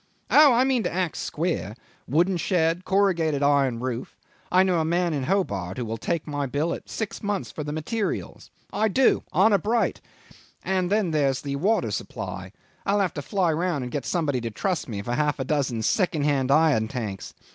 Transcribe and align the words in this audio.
Oh! 0.31 0.51
I 0.51 0.63
mean 0.63 0.81
to 0.81 0.91
act 0.91 1.15
square: 1.17 1.75
wooden 2.07 2.37
shed, 2.37 2.85
corrugated 2.85 3.43
iron 3.43 3.79
roof 3.79 4.17
I 4.51 4.63
know 4.63 4.79
a 4.79 4.83
man 4.83 5.13
in 5.13 5.25
Hobart 5.25 5.77
who 5.77 5.85
will 5.85 5.99
take 5.99 6.25
my 6.25 6.47
bill 6.47 6.73
at 6.73 6.89
six 6.89 7.21
months 7.21 7.51
for 7.51 7.63
the 7.63 7.71
materials. 7.71 8.49
I 8.73 8.87
do. 8.87 9.21
Honour 9.31 9.59
bright. 9.59 10.01
Then 10.65 11.11
there's 11.11 11.41
the 11.43 11.55
water 11.57 11.91
supply. 11.91 12.51
I'll 12.83 12.99
have 12.99 13.13
to 13.13 13.21
fly 13.21 13.53
round 13.53 13.83
and 13.83 13.91
get 13.91 14.07
somebody 14.07 14.41
to 14.41 14.49
trust 14.49 14.89
me 14.89 15.03
for 15.03 15.13
half 15.13 15.37
a 15.37 15.43
dozen 15.45 15.83
second 15.83 16.23
hand 16.23 16.49
iron 16.49 16.87
tanks. 16.87 17.35